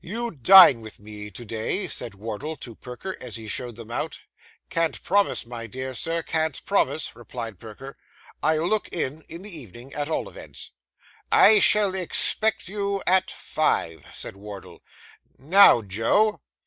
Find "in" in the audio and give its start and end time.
8.88-9.20, 9.28-9.42